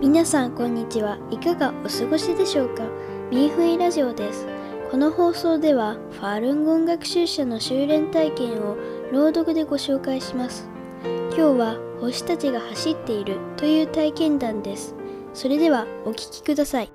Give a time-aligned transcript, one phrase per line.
[0.00, 1.18] 皆さんこんにちは。
[1.32, 2.84] いかがお過ごしでしょうか？
[3.32, 4.46] ミーフイラジオです。
[4.92, 8.76] この放送ではファールンゴン学習者の修練体験を
[9.10, 10.68] 朗読でご紹介します。
[11.02, 14.94] 今日は星たちが走っているという体験談です。
[15.34, 16.92] それではお聞きください。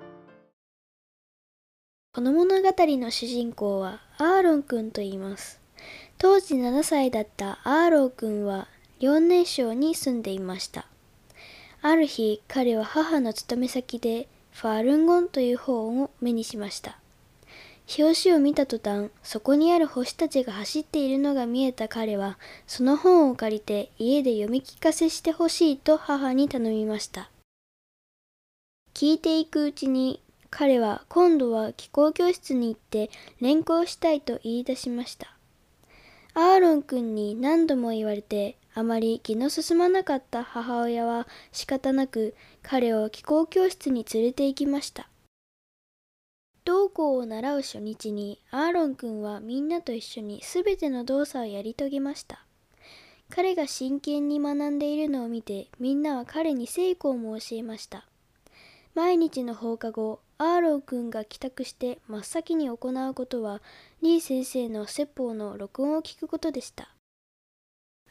[2.14, 5.60] この物語の主人公はアーロンくんと言います。
[6.18, 8.70] 当時7歳だったアーロンくんは
[9.01, 10.86] 遼寧省に住んでいました。
[11.86, 16.97] ある日、彼は母の勤め先でファールンゴンという本を目にしました。
[18.00, 27.29] 表紙を見た途端、そこにある星たちが走っているのが見えた彼は、その本を借りて家で読み聞かせしてほしいと母に頼みました。
[28.93, 33.09] 聞いていくうちに、彼は今度は気候教室に行って
[33.41, 35.36] 連行したいと言い出しました。
[36.33, 45.09] アーロン君に何度も言われてあまり気の進まなかった母親は仕方なく彼を気候教室に連れて行きました。
[46.65, 52.45] 同校を習う初日にアーロン君はみんなと一緒に全ての動作をやり遂げました。
[53.30, 58.08] 彼が真剣に学んでいるのを見てみんなは彼に成功も教えました。
[58.95, 63.61] 毎日の放課後、アーロン君が帰宅して真っ先に行うことは
[64.02, 66.92] リー先生の説法の録音を聞くことでした。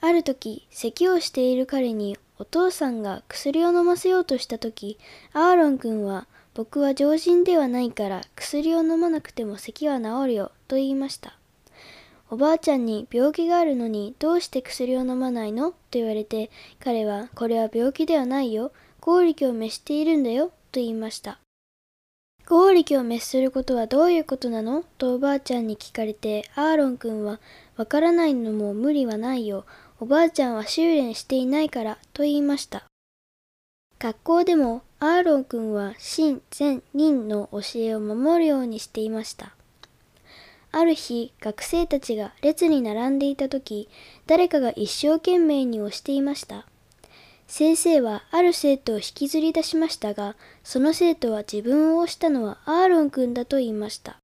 [0.05, 4.99] ある時、咳をしている彼にお父さんが薬を飲ませようとした時、
[5.33, 11.39] アーロン君は僕は常人ではないから薬を飲まなくても咳は治るよと言いました。
[12.31, 15.71] おばあちゃんに病気があるのにどうして薬を飲まないの？
[15.71, 16.51] と言われて
[16.81, 18.73] 彼はこれは病気ではないよ。
[19.01, 21.39] 合力を召しているんだよと言いました。
[22.45, 24.85] 合力を召することはどういうことなの？
[24.99, 27.39] とおばあちゃんに聞かれてアーロン君は
[27.77, 29.65] わからないのも無理はないよ。
[30.03, 32.83] おばあちゃんは修練していないからと言いました。
[34.01, 39.55] 学校でもアーロン君は真善人の教えを守るようにしていました。
[40.73, 43.89] ある日、学生たちが列に並んでいた時、
[44.27, 46.67] 誰かが一生懸命に押していました。
[47.47, 50.35] 先生はある生徒を引きずり出しましたが、
[50.65, 54.17] その生徒は自分を押したのはアーロン君だと言いました。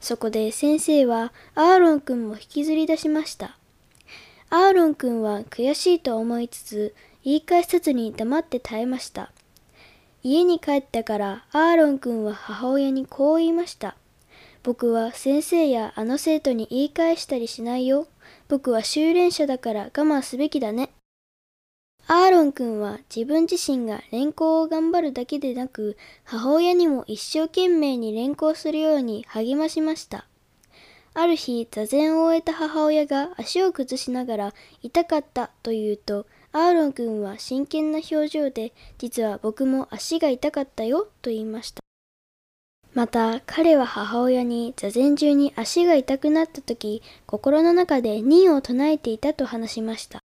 [0.00, 3.58] そこで先生はアーロン君も引きずり出しました。
[4.56, 6.94] アーロン君は悔しいと思いつつ、
[7.24, 9.32] 言い返さずに黙って耐えました。
[10.22, 13.96] 家に帰ってからアーロン君は母親にこう言いました。
[14.62, 18.06] 僕は先生やあの生徒に言い返したりしないよ。
[18.46, 20.90] 僕は修練者だから我慢すべきだね。
[22.06, 30.28] アーロン君は自分自身が連行を頑張るだけでなく、母親にも一生懸命に連行するように励ましました。
[31.16, 41.82] ある日、座禅を終えた母親が足を崩しながら痛かったと言うと、アーロン君は真剣な表情で、実は僕も足が痛かったよと言いました。
[42.94, 50.18] また、彼は母親に座禅中に足が痛くなった時、心の中で任を唱えていたと話しました。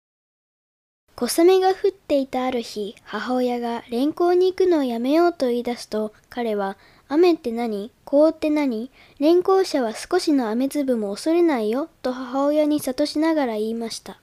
[1.16, 6.78] 小雨が降っていたある日、母親が連行に行くのをやめようと言い出すと、彼は
[7.09, 7.91] 雨って何？
[8.06, 8.91] 凍って何？
[9.19, 14.19] 連行者は少しの雨粒も恐れないよ、と母親に諭しながら言いました。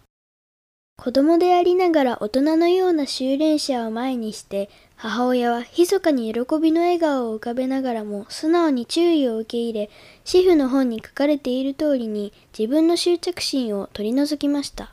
[0.96, 9.90] 子供でありながら大人のような修練者を前にして、母親は密かに喜びの笑顔を浮かべながらも素直に注意を受け入れ、
[10.24, 14.92] 主婦の本に書かれている通りに自分の執着心を取り除きました。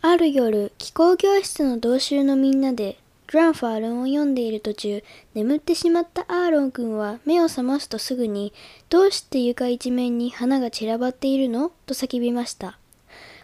[0.00, 5.02] ある夜、気候教室の同州のみんなでグランファールンを読んでいる途中、
[5.34, 8.52] 眠ってしまったアーロン君は目を覚ますとすぐに、
[8.88, 11.72] どうして床一面に花が散らばっているの？
[11.86, 12.78] と叫びました。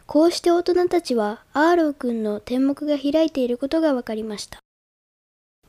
[0.07, 4.59] こうして大人たちはアーロン君の天目が開いていることが分かりました。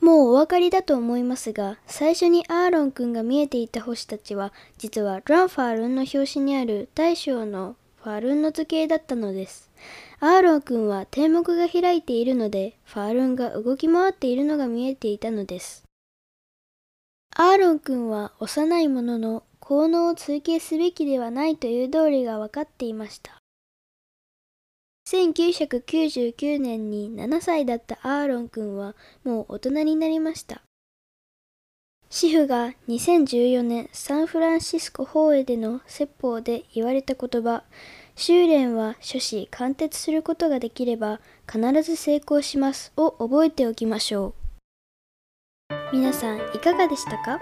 [0.02, 9.72] もうお分かりだと思いますが、最初にアーロン君が見えていた星たちは、実はグランファールンの表紙にある大小のファルンの図形だったのです。
[10.20, 15.84] アーロン君は天目が開いているので、ファールンが動き回っているのが見えていたのです。
[17.36, 23.38] アーロン君は幼いものの効能を追求すべきではないという道理が分かっていました。
[25.10, 30.62] 1999年に7歳だったアーロン君はもう大人になりました。
[32.16, 37.64] シフが2014年サンフランシスコ法営での説法で言われた言葉、
[38.16, 41.20] 修練は諸子貫徹することができれば
[41.52, 44.36] 必ず成功しますを覚えておきましょ
[45.72, 45.74] う。
[45.92, 47.40] 皆さんいかがでしたか？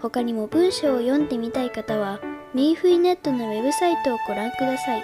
[0.00, 2.20] 他にも文章を読んでみたい方は、
[2.54, 5.02] ミーフイネットのウェブサイトをご覧ください。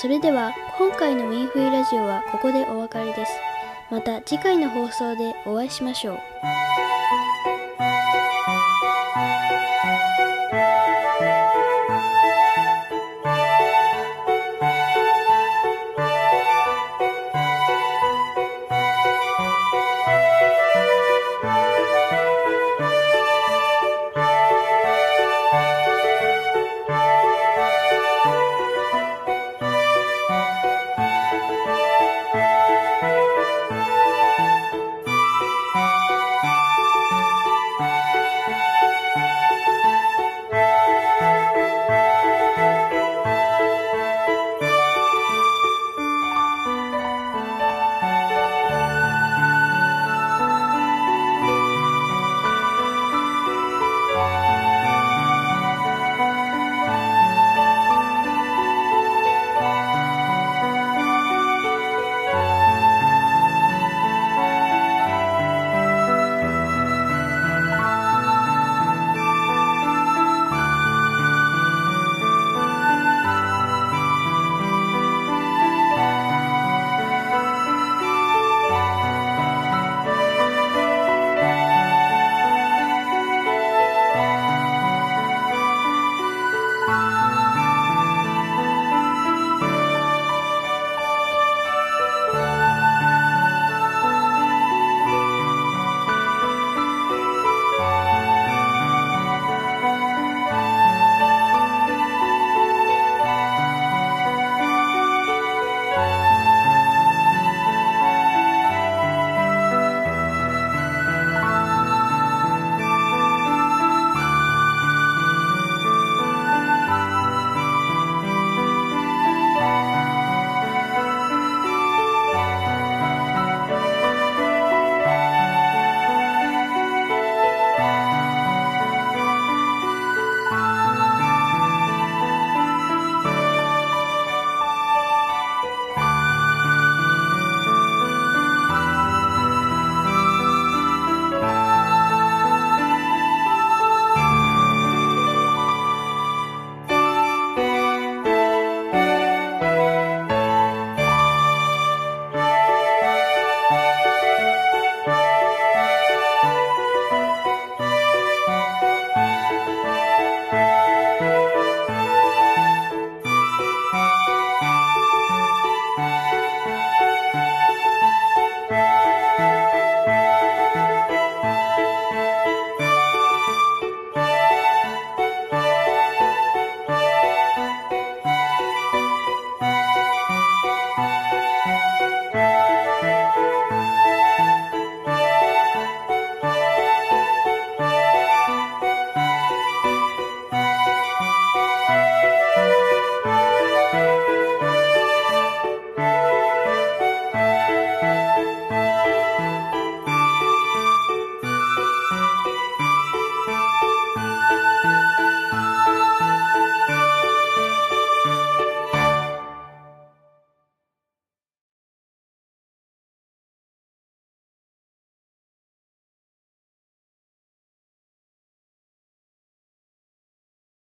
[0.00, 3.32] それでは今回のミーフイラジオはここでお別れです。
[3.90, 6.18] また次回の放送でお会いしましょう。